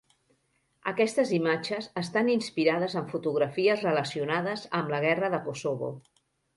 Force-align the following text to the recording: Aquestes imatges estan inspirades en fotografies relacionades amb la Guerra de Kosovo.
Aquestes 0.91 1.33
imatges 1.39 1.91
estan 2.03 2.33
inspirades 2.37 2.97
en 3.05 3.07
fotografies 3.13 3.87
relacionades 3.91 4.69
amb 4.83 4.95
la 4.97 5.07
Guerra 5.09 5.35
de 5.39 5.47
Kosovo. 5.49 5.97